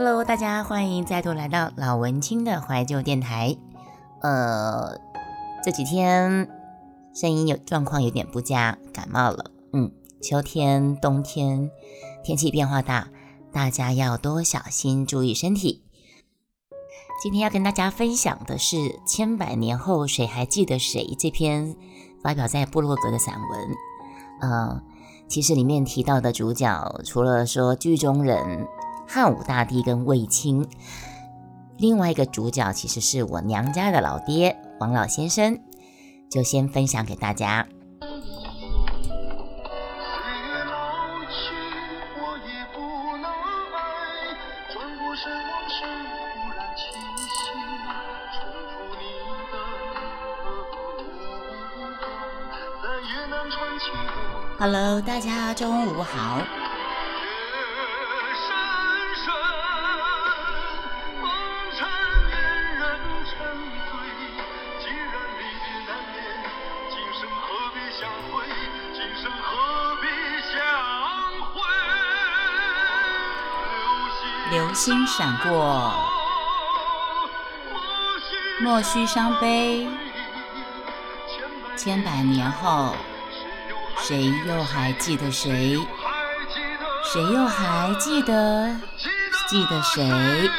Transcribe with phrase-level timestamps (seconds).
[0.00, 3.56] Hello，大家欢迎再度来到老文青的怀旧电台。
[4.22, 4.96] 呃，
[5.64, 6.48] 这几天
[7.12, 9.50] 声音有状况有点不佳，感冒了。
[9.72, 9.90] 嗯，
[10.22, 11.68] 秋天、冬天
[12.22, 13.08] 天气变化大，
[13.52, 15.82] 大家要多小心，注意身体。
[17.20, 21.74] 今天要跟大家分享的是《千百年后谁还记得谁》这篇
[22.22, 23.68] 发表在部落格的散文。
[24.42, 24.80] 呃，
[25.26, 28.68] 其实里面提到的主角，除了说剧中人
[29.10, 30.68] 汉武大帝跟卫青，
[31.78, 35.58] 另外一个主角其实是我娘家的老爹王老先生，
[36.30, 37.66] 就先分享给大家。
[54.58, 56.57] Hello，大家中午好。
[74.50, 75.94] 流星闪过，
[78.60, 79.86] 莫须伤悲。
[81.76, 82.96] 千百年后。
[84.00, 85.76] 谁又还记得谁？
[87.12, 88.74] 谁又还记得
[89.48, 90.50] 记得谁？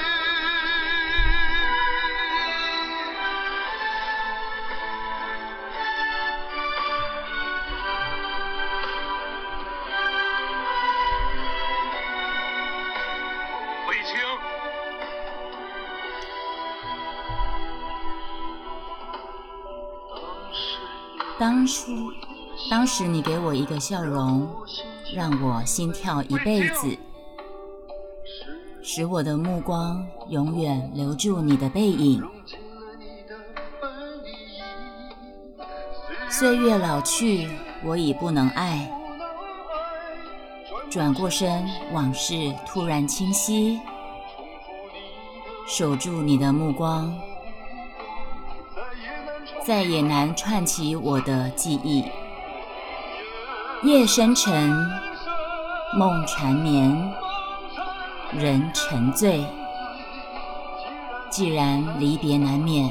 [21.40, 21.92] 当时。
[22.70, 24.46] 当时你给我一个笑容，
[25.16, 26.98] 让我心跳一辈子，
[28.84, 32.22] 使我的目光永远留住你的背影。
[36.30, 37.48] 岁月老去，
[37.86, 38.92] 我已不能爱。
[40.90, 43.80] 转过身，往事突然清晰。
[45.66, 47.18] 守住你的目光，
[49.70, 52.04] 再也难串起我的记忆。
[53.84, 54.76] 夜深沉，
[55.96, 57.14] 梦缠绵，
[58.34, 59.46] 人沉醉。
[61.30, 62.90] 既然离别难免，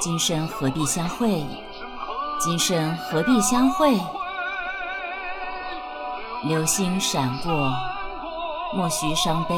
[0.00, 1.46] 今生何必相会？
[2.40, 3.96] 今生何必相会？
[6.42, 7.72] 流星闪过，
[8.74, 9.54] 莫须伤悲。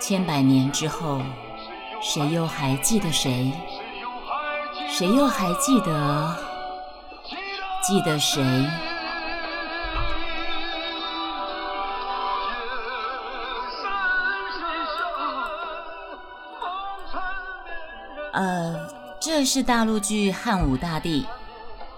[0.00, 1.20] 千百年之后，
[2.00, 3.52] 谁又还记得谁？
[4.88, 6.36] 谁又还记得
[7.82, 8.42] 记得谁？
[18.32, 18.88] 呃，
[19.20, 21.22] 这是大陆剧《汉武大帝》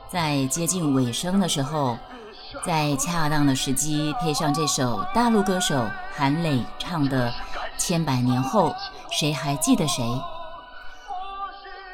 [0.08, 1.98] 在接近尾声的时候，
[2.64, 5.86] 在恰当的时机配上这首大陆歌手
[6.16, 7.30] 韩磊唱的
[7.76, 8.74] 《千百年后
[9.10, 10.04] 谁还记得谁》。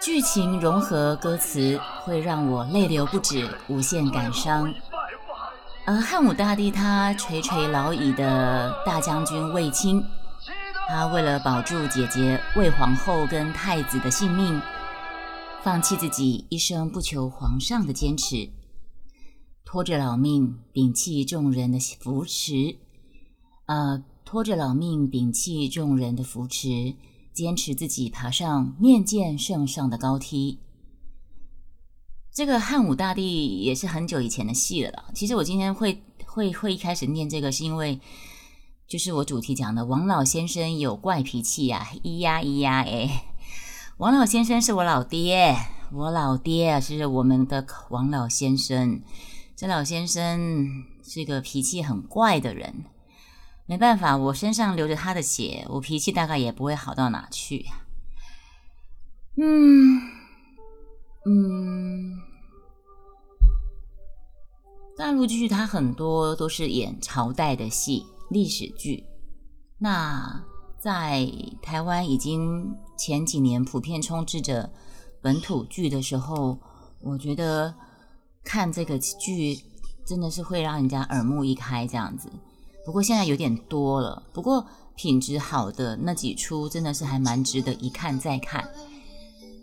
[0.00, 4.72] 剧情融合歌词，会让我泪流不止，无限感伤。
[5.86, 10.04] 而汉武大帝他垂垂老矣的大将军卫青，
[10.88, 14.60] 他为了保住姐姐魏皇后跟太子的性命，
[15.62, 18.50] 放弃自己一生不求皇上的坚持，
[19.64, 22.76] 拖着老命，摒弃众人的扶持，
[23.66, 26.94] 呃，拖着老命，摒弃众人的扶持。
[27.32, 30.58] 坚持自己爬上面见圣上的高梯。
[32.32, 35.04] 这个汉武大帝也是很久以前的戏了。
[35.14, 38.00] 其实我今天会会会一开始念这个，是因为
[38.88, 43.26] 就是我主题讲的王老先生有怪脾气呀，咿呀咿呀哎。
[43.98, 45.54] 王老先生是我老爹，
[45.92, 49.02] 我老爹是我们的王老先生。
[49.54, 52.86] 这老先生是个脾气很怪的人。
[53.66, 57.66] 没办法，我身上流着他的血，我脾气大概也不会好到哪去。
[59.36, 60.00] 嗯
[61.26, 62.16] 嗯，
[64.96, 69.04] 大陆剧它很多都是演朝代的戏、历史剧。
[69.78, 70.44] 那
[70.78, 71.28] 在
[71.60, 74.72] 台湾已经前几年普遍充斥着
[75.20, 76.58] 本土剧的时候，
[77.00, 77.74] 我觉得
[78.44, 79.58] 看这个剧
[80.06, 82.30] 真的是会让人家耳目一开，这样子。
[82.86, 88.66] 不过现在有点多了，不过品质好的那几出真的是还蛮值得一看再看。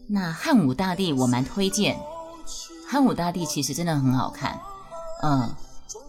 [0.08, 1.98] 那汉武大帝我蛮推荐，
[2.88, 4.60] 汉武大帝其实真的很好看。
[5.24, 5.50] 嗯，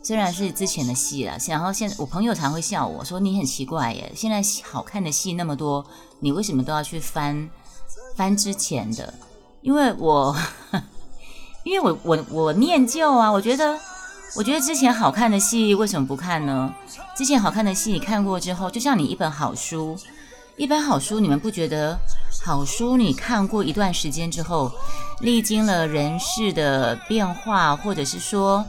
[0.02, 5.86] 虽然是之前的戏了，然后现我朋友常会笑我说你很奇怪耶，现在好看的戏那么多，
[6.18, 7.48] 你为什么都要去翻
[8.16, 9.14] 翻之前的？
[9.62, 10.36] 因为我
[11.64, 13.78] 因为我我我念旧啊，我觉得
[14.36, 16.74] 我觉得之前好看的戏为什么不看呢？
[17.16, 19.96] 之前好看的戏你看过之后，就像你一本好书，
[20.56, 21.98] 一本好书，你们不觉得
[22.44, 24.72] 好书你看过一段时间之后，
[25.20, 28.64] 历经了人事的变化，或者是说。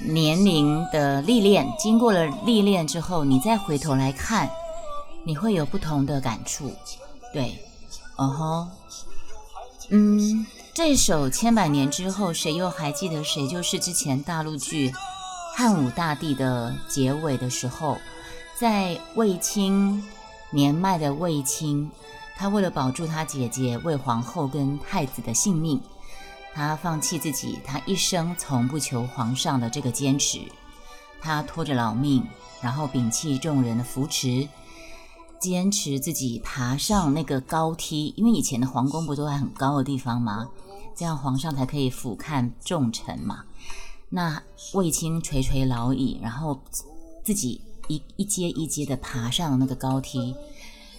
[0.00, 4.48] 年龄的历练，经过了历练之后，你再回头来看，
[5.24, 6.72] 你会有不同的感触。
[7.32, 7.60] 对，
[8.14, 8.68] 哦吼，
[9.90, 10.46] 嗯，
[10.78, 14.90] 这首《千百年之后，谁又还记得谁》就是之前大陆剧
[15.56, 17.98] 《汉武大帝》的结尾的时候，
[18.56, 20.00] 在卫青
[20.52, 21.90] 年迈的卫青，
[22.36, 25.80] 他为了保住他姐姐魏皇后跟太子的性命。
[26.54, 30.38] 他放弃自己，他一生从不求皇上的这个坚持，
[31.20, 32.24] 他拖着老命，
[32.62, 34.46] 然后摒弃众人的扶持，
[35.40, 40.48] 坚持自己爬上那个高梯，因为以前的皇宫不都在很高的地方吗？
[40.98, 43.44] 这样皇上才可以俯瞰众臣嘛。
[44.10, 44.42] 那
[44.74, 46.60] 卫青垂垂老矣，然后
[47.22, 50.34] 自己一一阶一阶的爬上那个高梯，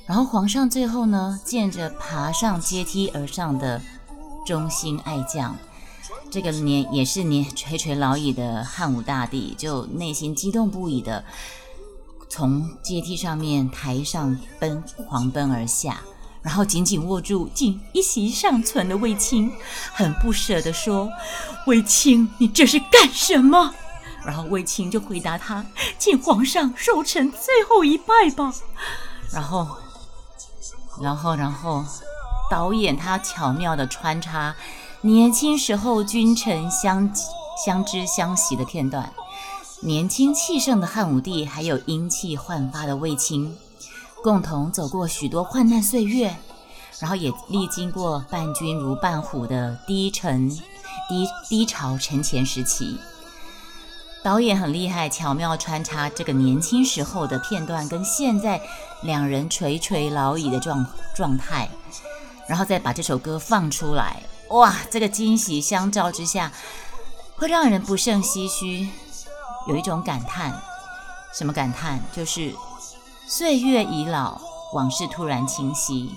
[0.05, 3.81] 然后皇上最后呢，见着爬上阶梯而上的。
[4.45, 5.55] 忠心爱将，
[6.31, 11.23] 这个年也是年垂垂老矣的汉武大帝，就内心激动不已的
[12.29, 16.01] 从阶梯上面台上奔狂奔而下，
[16.41, 19.51] 然后紧紧握住仅一息尚存的卫青，
[19.93, 21.09] 很不舍地说
[21.67, 23.73] ：“卫青，你这是干什么？”
[24.25, 25.65] 然后卫青就回答他
[25.99, 28.53] ：“请皇上受臣最后一拜吧。
[29.31, 29.67] ”然后，
[31.01, 31.85] 然后，然后。
[32.49, 34.55] 导演他巧妙的穿插
[35.01, 37.07] 年轻时候君臣相
[37.63, 39.13] 相知相惜的片段，
[39.81, 43.55] 年轻气盛的汉武帝，还有英气焕发的卫青，
[44.23, 46.35] 共同走过许多患难岁月，
[46.99, 52.99] 然后也历经过伴君如伴虎的低沉低低潮沉潜时期。
[54.21, 58.61] 导演很厉害，巧妙穿插这个年轻时候的片段，跟现在
[59.01, 61.69] 两人垂垂老矣的状状态。
[62.45, 64.75] 然后再把这首歌放出来，哇！
[64.89, 66.51] 这个惊喜相照之下，
[67.35, 68.89] 会让人不胜唏嘘，
[69.67, 70.59] 有一种感叹。
[71.31, 71.99] 什么感叹？
[72.11, 72.51] 就是
[73.31, 74.41] 岁月已老，
[74.73, 76.09] 往事突然清晰。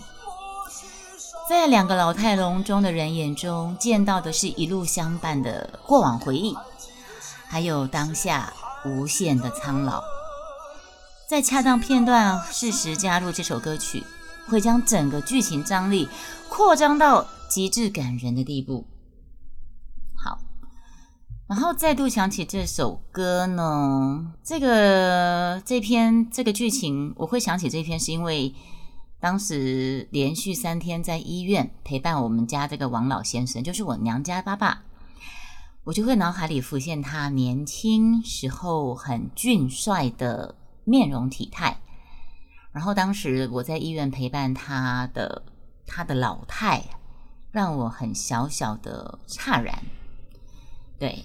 [1.46, 6.56] 在两个老态龙钟的人眼中，见到的是一路相伴的过往回忆，
[7.46, 8.50] 还有当下
[8.86, 10.02] 无限的苍老。
[11.28, 14.02] 在恰当片段适时加入这首歌曲。
[14.48, 16.08] 会将整个剧情张力
[16.48, 18.84] 扩张到极致感人的地步。
[21.52, 28.54] 然后再度想起这首歌呢，这个这篇这个剧情，我会想起这篇，是因为
[29.20, 34.82] 当时连续三天在医院陪伴我们家这个王老先生，就是我娘家爸爸，
[35.84, 41.76] 我就会脑海里浮现他年轻时候很俊帅的面容体态。
[42.72, 45.42] 然后当时我在医院陪伴他的
[45.86, 46.82] 他的老态，
[47.50, 49.82] 让我很小小的诧然。
[50.98, 51.22] 对，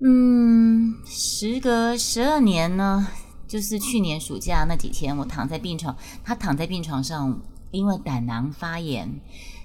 [0.00, 3.08] 嗯，时隔十二年呢，
[3.48, 9.20] 就是去年暑假那几天，我躺在病床，他躺在病床上，因为胆囊发炎、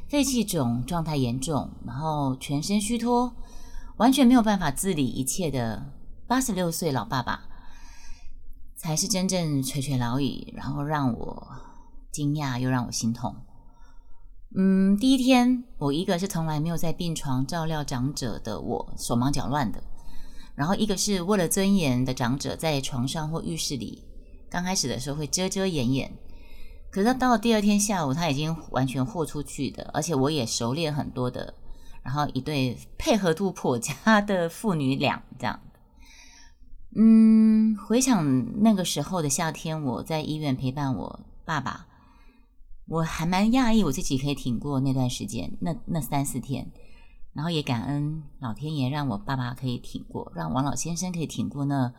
[0.07, 3.33] 肺气肿，状态严重，然后全身虚脱，
[3.97, 5.91] 完全没有办法自理一切的
[6.27, 7.45] 八十六岁老爸爸。
[8.77, 11.47] 才是真正垂垂老矣，然后让我
[12.11, 13.35] 惊讶又让我心痛。
[14.55, 19.83] 嗯，第一天我一个是从来没有在病床照料长者的我手忙脚乱的，
[20.55, 24.03] 然后一个是为了尊严的长者在床上或浴室里，
[24.49, 26.11] 刚开始的时候会遮遮掩掩，
[26.91, 31.53] 可是到了第二天下午他已经完全豁出去的，而且我也熟练很多的，
[32.03, 35.59] 然后一对配合度颇佳的父女俩这样。
[36.93, 41.87] 嗯，回想那个时候的夏天，我在医院陪伴我爸爸，
[42.85, 46.69] 我还蛮讶异我自己可以挺过那段时间，那那三四天，
[47.33, 51.93] 然后也感恩老天爷让我爸爸可以挺过，让王老先生可以挺过那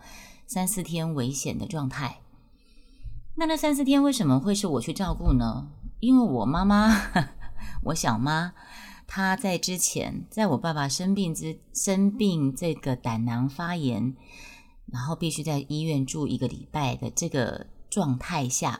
[0.47, 2.21] 三四天危险的状态。
[3.37, 5.69] 那那三四天为什么会是我去照顾呢？
[6.01, 6.91] 因为我妈妈，
[7.85, 8.53] 我小妈，
[9.07, 14.17] 她在之前，在我爸爸生病之生病这个胆囊发炎。
[14.93, 18.79] 然后必须在医院住一个礼拜的这个状态下，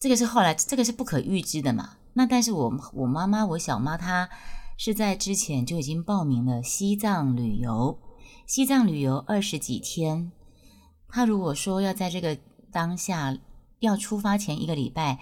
[0.00, 1.96] 这个是后来这个是不可预知的嘛？
[2.14, 4.28] 那但是我我妈妈我小妈她
[4.80, 7.98] 是在之前就已经报名了西藏旅游，
[8.46, 10.30] 西藏旅游二十几天，
[11.08, 12.38] 他如果说要在这个
[12.70, 13.36] 当下
[13.80, 15.18] 要出发前一个礼拜，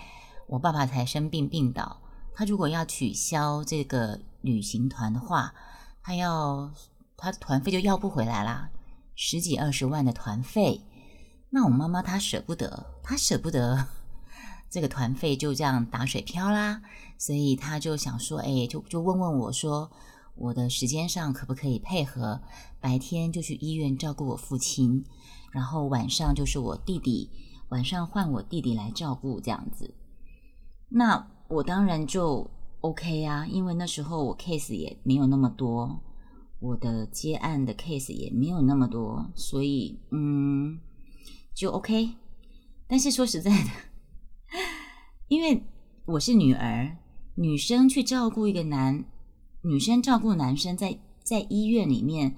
[0.46, 2.02] 我爸爸才生病病倒，
[2.34, 5.54] 他如果要取消这个旅行团的话，
[6.02, 6.70] 他要
[7.16, 8.68] 他团费就要不回来啦，
[9.14, 10.82] 十几二十万的团费，
[11.48, 13.88] 那我妈妈她舍不得，她舍不得
[14.70, 16.82] 这个团费就这样打水漂啦，
[17.18, 19.90] 所以他就想说，哎，就就问问我说。
[20.38, 22.42] 我的时间上可不可以配合？
[22.78, 25.02] 白天就去医院照顾我父亲，
[25.50, 27.30] 然后晚上就是我弟弟，
[27.70, 29.94] 晚上换我弟弟来照顾这样子。
[30.90, 32.50] 那我当然就
[32.82, 36.02] OK 啊，因为那时候我 case 也没有那么多，
[36.60, 40.78] 我的接案的 case 也没有那么多，所以嗯，
[41.54, 42.10] 就 OK。
[42.86, 43.70] 但是说实在的，
[45.28, 45.64] 因为
[46.04, 46.98] 我是女儿，
[47.34, 49.04] 女生去照顾一个男。
[49.62, 52.36] 女生照顾男生，在在医院里面，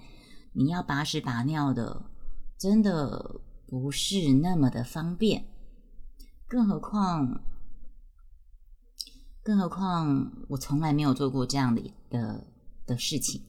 [0.55, 2.11] 你要把屎把尿的，
[2.59, 5.45] 真的不是那么的方便。
[6.47, 7.43] 更何况，
[9.43, 12.47] 更何况，我从来没有做过这样的的
[12.87, 13.43] 的事情，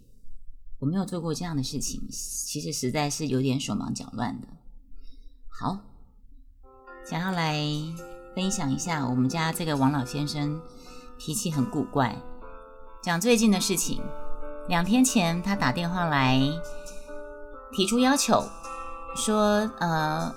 [0.80, 4.48] 我没有做过这样的事情，其实实在是有点手忙脚乱的。
[5.48, 5.80] 好，
[7.10, 7.58] 想要来
[8.40, 10.62] 分享一下我们家这个王老先生，
[11.18, 12.16] 脾气很古怪。
[13.02, 14.02] 讲最近的事情，
[14.70, 16.40] 两天前他打电话来
[17.74, 18.42] 提出要求，
[19.18, 20.34] 说呃，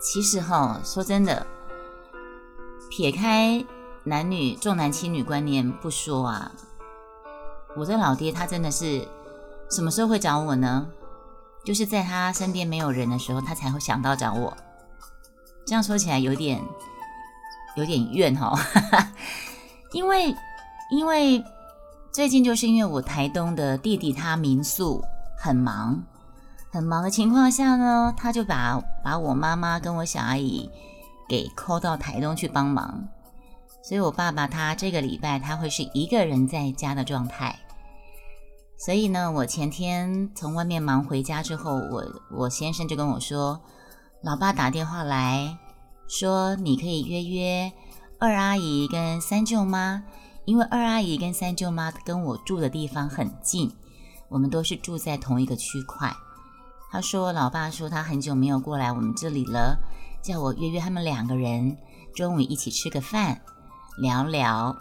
[0.00, 1.46] 其实哈，说真的，
[2.90, 3.62] 撇开
[4.04, 6.50] 男女重男轻女观念不说啊，
[7.76, 9.06] 我这老爹他真的是
[9.70, 10.86] 什么时候会找我呢？
[11.62, 14.56] 就是在他身边没有人的时候，他才会想到找我。
[15.66, 16.62] 这样说起来有点
[17.76, 18.58] 有点怨 哈，
[19.92, 20.34] 因为
[20.90, 21.44] 因为。
[22.12, 25.02] 最近就是因为我台东的弟弟他民宿
[25.36, 26.00] 很忙，
[26.70, 30.70] 很忙的情况下呢，他就把把我妈妈跟我小阿姨
[31.28, 33.08] 给扣到台东去帮忙，
[33.82, 37.58] 所以我爸爸他这个礼拜他会是一个人在家的状态。
[38.78, 43.60] 所以呢，我前天从外面忙回家之后，我我先生就跟我说，
[44.22, 45.58] 老爸打电话来
[46.16, 47.72] 说，你可以约约
[48.20, 50.04] 二阿姨跟三舅妈。
[50.44, 53.72] 因为二阿姨跟三舅妈跟我住的地方很近，
[54.28, 56.14] 我们都是住在同一个区块。
[56.92, 59.78] 他说：“老爸说他很久没有过来我们这里了，
[60.22, 61.78] 叫我约约他们两个人，
[62.14, 63.40] 中午一起吃个饭，
[63.96, 64.76] 聊聊。”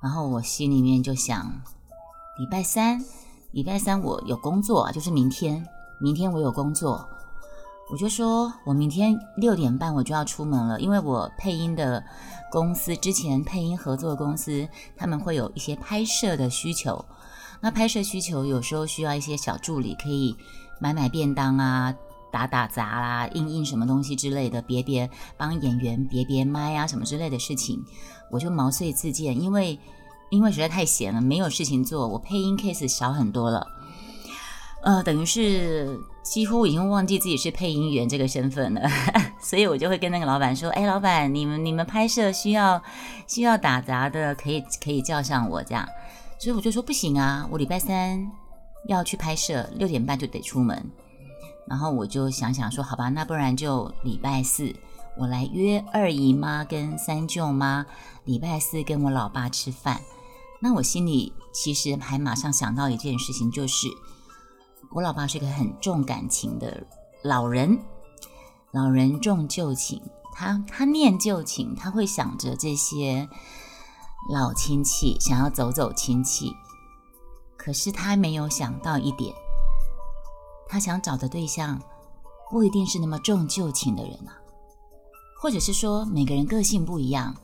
[0.00, 1.44] 然后我心里面就想：
[2.38, 3.04] 礼拜三，
[3.50, 5.66] 礼拜三我有工作，就是明天，
[6.00, 7.06] 明天我有工作。
[7.92, 12.02] 我就说，我明天六点半我就要出门了，因为我配音的
[12.50, 17.04] 公司之前配音合作公司，他们会有一些拍摄的需求。
[17.60, 20.34] 那拍摄需求有时候需要一些小助理，可以
[20.80, 21.94] 买买便当啊，
[22.32, 27.78] 打打杂啦，印印什么东西之类的，别别帮演员别别麦啊什么之类的事情，
[28.30, 29.78] 我就毛遂自荐，因为
[30.30, 33.66] 因为实在太闲了，没有事情做，我配音 case 少很多了。
[34.82, 38.82] 呃，等于是几乎已经忘记自己是配音员这个身份了，
[39.40, 42.82] 所以我就会跟那个老板说：“哎，老板，你们你们拍摄需要
[43.28, 45.88] 需要打杂的，可以可以叫上我这样。”
[46.40, 48.28] 所以我就说：“不行啊，我礼拜三
[48.88, 50.90] 要去拍摄，六点半就得出门。”
[51.68, 54.74] 然后我就想想说：“好吧，那不然就礼拜四
[55.16, 57.86] 我来约二姨妈跟三舅妈，
[58.24, 60.00] 礼拜四跟我老爸吃饭。”
[60.60, 63.86] 那我心里其实还马上想到一件事情，就是。
[64.94, 66.86] 我老爸是个很重感情的
[67.22, 67.78] 老人，
[68.72, 70.02] 老人重旧情，
[70.34, 73.26] 他他念旧情，他会想着这些
[74.30, 76.52] 老亲戚，想要走走亲戚。
[77.56, 79.34] 可是他没有想到一点，
[80.68, 81.80] 他想找的对象
[82.50, 84.36] 不一定是那么重旧情的人啊，
[85.40, 87.34] 或者是说每个人个性不一样。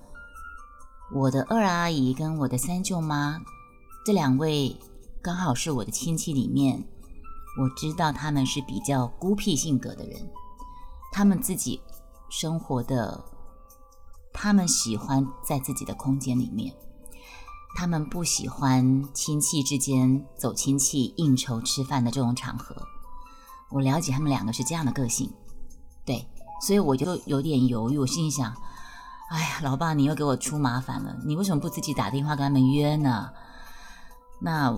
[1.14, 3.40] 我的二阿姨跟我的三舅妈
[4.04, 4.76] 这两位
[5.22, 6.84] 刚好是我的亲戚里面。
[7.60, 10.30] 我知道他们是比较孤僻性格的人，
[11.10, 11.82] 他们自己
[12.30, 13.24] 生活的，
[14.32, 16.72] 他们喜欢在自己的空间里面，
[17.74, 22.76] 他们不喜欢亲戚之间走亲戚应酬吃饭的这种场合。
[23.70, 25.28] 我了解他们两个是这样的个性，
[26.04, 26.28] 对，
[26.62, 27.98] 所以我就有点犹豫。
[27.98, 28.54] 我心里想，
[29.30, 33.32] 哎呀，老爸，你又给我出麻烦了，你为什么不自己打电话跟他们约呢？
[34.40, 34.72] 那。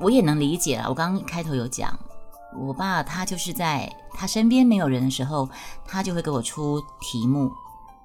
[0.00, 1.98] 我也能理解啊，我刚刚开头有讲，
[2.58, 5.48] 我爸他就是在他身边没有人的时候，
[5.86, 7.52] 他就会给我出题目，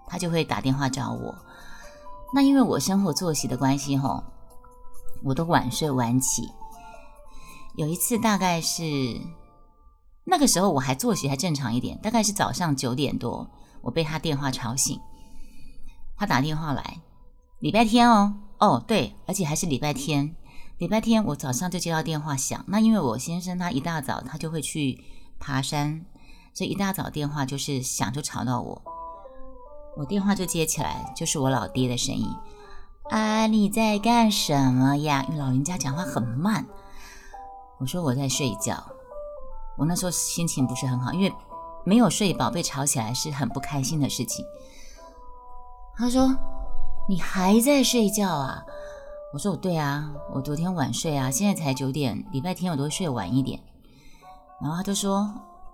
[0.05, 1.33] 他就会打电话找我。
[2.33, 4.21] 那因为我生活作息的关系，吼，
[5.23, 6.51] 我都晚睡晚起，
[7.75, 8.83] 有一次大概是
[10.25, 13.49] 那个时候我还作息还正常一点，大概是早上九点多，
[13.81, 14.99] 我被他电话吵醒。
[16.17, 16.99] 他打电话来，
[17.59, 20.35] 礼拜天哦，哦对，而且还是礼拜天。
[20.77, 25.01] 礼拜天我早上就接到电话响，那因为我先生他一大早他就会去
[25.39, 26.05] 爬山，
[26.53, 28.81] 所以一大早电话就是响就吵到我，
[29.95, 32.27] 我电话就接起来，就是我老爹的声音。
[33.09, 35.25] 啊，你在干什么呀？
[35.29, 36.65] 因为老人家讲话很慢。
[37.79, 38.83] 我说我在睡觉。
[39.77, 41.33] 我那时候心情不是很好，因为
[41.85, 44.43] 没有睡饱被吵起来是很不开心的事情。
[45.95, 46.35] 他说
[47.07, 48.61] ：“你还在睡觉啊？”
[49.35, 53.59] 我说：“我对啊，我昨天晚睡啊，现在才九点，礼拜天我都会睡晚一点。”
[54.63, 55.29] 然后他就说：“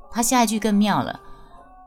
[0.10, 1.20] 他下一句更妙了。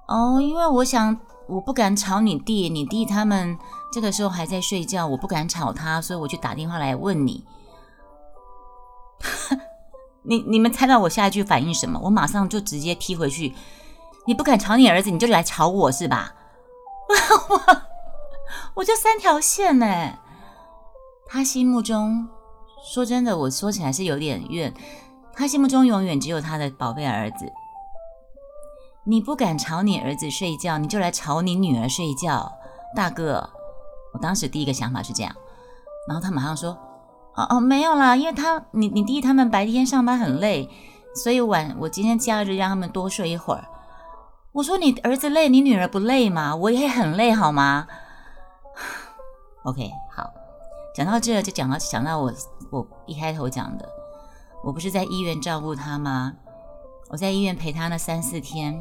[0.06, 3.58] 哦，因为我想我不敢吵你弟，你弟他们。”
[3.92, 7.44] 这个时候还在睡觉，我不敢吵他，所以我就打电话来问你。
[10.22, 11.98] 你你们猜到我下一句反应什么？
[12.04, 13.52] 我马上就直接踢回去。
[14.28, 16.34] 你不敢吵你儿子，你就来吵我是吧？
[17.50, 17.60] 我
[18.74, 20.18] 我就三条线呢。
[21.26, 22.28] 他心目中
[22.92, 24.72] 说真的，我说起来是有点怨。
[25.32, 27.52] 他心目中永远只有他的宝贝儿子。
[29.06, 32.52] 你不敢吵你儿子睡觉，你就来吵你女儿睡觉，
[32.94, 33.50] 大哥。
[34.12, 35.34] 我当时第一个想法是这样，
[36.08, 36.70] 然后他马上说
[37.34, 40.70] ：“哦哦，没有啦，因为他你你弟他们白天上班很累，
[41.16, 43.64] 所以晚我今天假日让他们多睡一会儿。”
[44.52, 46.54] 我说：“你儿子累，你女儿不累吗？
[46.54, 47.88] 我也很累，好吗？
[49.64, 49.90] ”OK，
[50.94, 52.32] 讲到这就讲到想到我
[52.70, 53.88] 我一开头讲的，
[54.62, 56.34] 我不是在医院照顾他吗？
[57.08, 58.80] 我在医院陪他那三四天。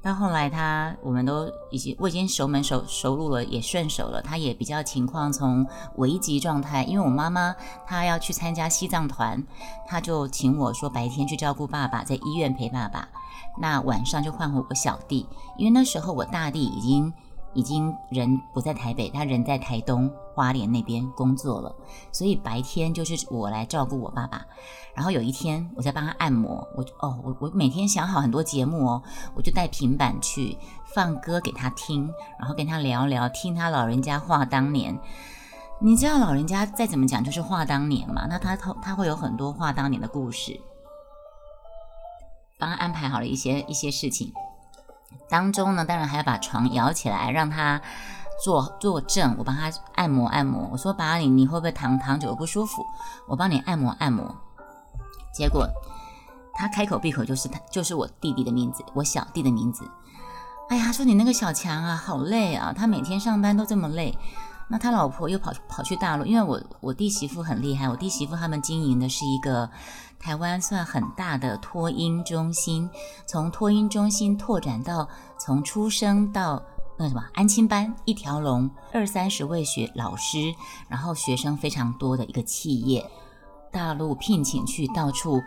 [0.00, 4.22] 到后来，他我们都已经我已经熟门熟熟路了，也顺手了。
[4.22, 7.54] 他也比较情况从危急状态，因为我妈妈
[7.86, 9.44] 她要去参加西藏团，
[9.88, 13.08] 他就请我说白天去照顾爸爸，在医院陪爸爸，
[13.60, 17.12] 那晚上就换回我小弟，因为那时候我大弟已经。
[17.54, 21.74] 已经人不在台北，他人在台东花莲那边工作了，
[22.10, 24.44] 所以白天就是我来照顾我爸爸。
[24.94, 29.02] 然后有一天我在帮他按摩，我哦我我每天想好很多节目哦，
[29.34, 30.56] 我就带平板去
[30.94, 34.98] 放歌给他听，然后跟他聊聊，听他老人家话当年。
[35.80, 40.60] 你知道老人家再怎么讲就是话当年嘛，那他他他会有很多话当年的故事，
[42.58, 44.32] 帮他安排好了一些一些事情。
[45.28, 47.80] 当中呢，当然还要把床摇起来，让他
[48.42, 49.34] 坐坐正。
[49.38, 50.68] 我帮他按摩按摩。
[50.72, 52.84] 我说：“爸，你你会不会躺躺久不舒服？
[53.26, 54.34] 我帮你按摩按摩。”
[55.32, 55.66] 结果
[56.54, 59.88] 他开口闭口就是他，就是我弟弟的名字，我小弟的名字。
[60.68, 62.72] 哎呀，说你那个小强啊，好累啊！
[62.76, 64.16] 他每天上班都这么累。
[64.72, 69.70] 那他老婆又跑跑去大陆，因为我我弟媳妇很厉害，我弟媳妇他们经营的是一个。
[70.18, 72.88] 台湾算很大的托婴中心，
[73.26, 76.62] 从托婴中心拓展到从出生到
[76.96, 80.54] 那什么安亲班一条龙，二三十位学老师，
[80.86, 83.04] 然后学生非常多的一个企业，
[83.72, 85.42] 大陆聘请去到处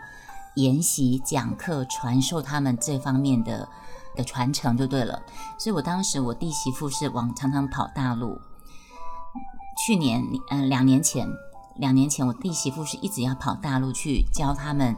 [0.56, 3.66] 研习讲课，传授他们这方面的
[4.14, 5.22] 的传承就对了。
[5.58, 8.38] 所以我当时我弟媳妇是往常常跑大陆，
[9.84, 11.28] 去年嗯两年前。
[11.78, 14.96] 两年前，我弟媳妇是一直要跑大陆去教他们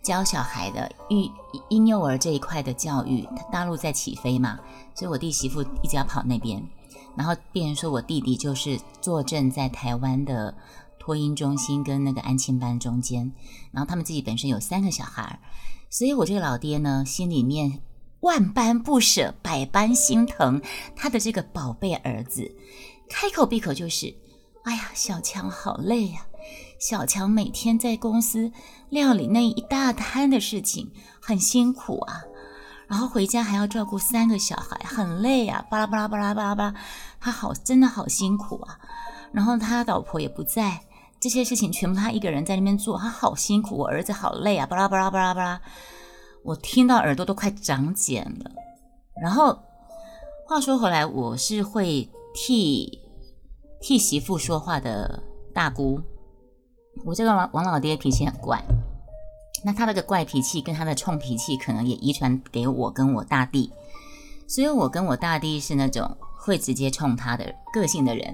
[0.00, 1.28] 教小孩的育
[1.70, 3.28] 婴幼儿这一块的教育。
[3.50, 4.56] 大陆在起飞嘛，
[4.94, 6.64] 所以我弟媳妇一直要跑那边。
[7.16, 10.54] 然后别人说我弟弟就是坐镇在台湾的
[11.00, 13.32] 托婴中心跟那个安亲班中间。
[13.72, 15.40] 然后他们自己本身有三个小孩，
[15.90, 17.80] 所以我这个老爹呢，心里面
[18.20, 20.62] 万般不舍，百般心疼
[20.94, 22.54] 他的这个宝贝儿子，
[23.10, 24.14] 开口闭口就是。
[24.62, 26.26] 哎呀，小强好累呀！
[26.78, 28.52] 小强每天在公司
[28.90, 32.22] 料理那一大摊的事情，很辛苦啊。
[32.86, 35.64] 然后回家还要照顾三个小孩，很累呀。
[35.70, 36.74] 巴拉巴拉巴拉巴拉巴，
[37.18, 38.78] 他好，真的好辛苦啊。
[39.32, 40.82] 然后他老婆也不在，
[41.18, 43.78] 这些事情全部他一个人在那边做，他好辛苦。
[43.78, 45.62] 我儿子好累啊，巴拉巴拉巴拉巴拉，
[46.42, 48.50] 我听到耳朵都快长茧了。
[49.22, 49.58] 然后
[50.46, 52.99] 话说回来，我是会替。
[53.80, 55.22] 替媳妇说话的
[55.54, 56.00] 大姑，
[57.04, 58.62] 我这个王王老爹脾气很怪，
[59.64, 63.72] 那他那个怪脾气跟他的冲脾气，可能也遗传给我跟我大弟，
[64.46, 68.32] 所以我跟我大弟是那种会直接冲他的个性的人。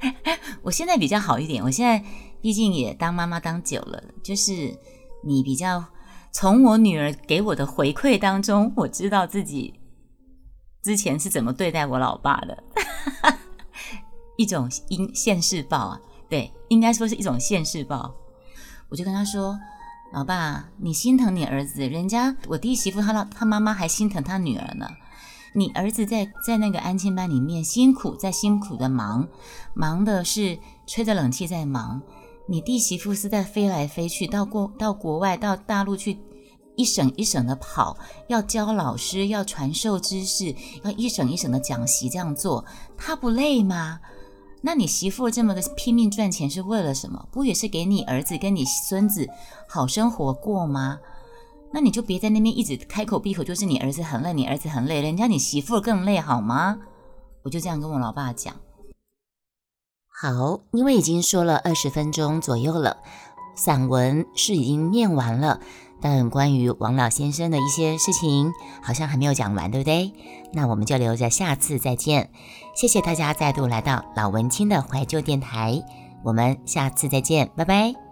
[0.62, 2.02] 我现在比较好一点，我现在
[2.40, 4.74] 毕竟也当妈妈当久了，就是
[5.22, 5.84] 你比较
[6.32, 9.74] 从我女儿给我的回馈当中，我知道自己
[10.82, 12.64] 之前是怎么对待我老爸的。
[14.38, 18.14] 一种因现世报啊，对，应该说是一种现世报。
[18.88, 19.58] 我就跟他说，
[20.12, 24.88] 老爸，你心疼你儿子，人家我弟媳妇她老她妈妈还心疼她女儿呢。
[25.54, 29.26] 你儿子在在那个安亲班里面辛苦，在辛苦的忙，
[29.74, 32.00] 忙的是吹着冷气在忙。
[32.46, 36.20] 你弟媳妇是在飞来飞去，到国到国外到大陆去。
[36.76, 37.98] 一省一省的跑，
[38.28, 42.64] 要教老师，要传授知识，要一省一省的讲习，这样做，
[42.96, 43.98] 他不累吗？
[44.60, 47.28] 那你媳妇这么的拼命赚钱是为了什么？
[47.30, 49.28] 不也是给你儿子跟你孙子
[49.68, 50.98] 好生活过吗？
[51.72, 56.78] 那你就别在那边一直开口闭口就是你儿子很累，你儿子很累，人家你媳妇更累好吗？
[57.44, 58.56] 我就这样跟我老爸讲。
[60.08, 62.96] 好，因为已经说了二十分钟左右了，
[63.54, 65.60] 散文是已经念完了。
[66.00, 70.12] 但关于王老先生的一些事情，好像还没有讲完，对不对？
[70.52, 72.30] 那我们就留着下次再见。
[72.78, 75.82] 谢谢大家再度来到老文青的怀旧电台，
[76.22, 78.07] 我们下次再见，拜拜。